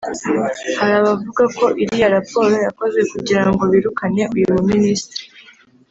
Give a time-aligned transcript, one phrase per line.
[0.79, 5.23] Hari abavuga ko iriya raporo yakozwe kugira ngo birukane uyu mu minisitiri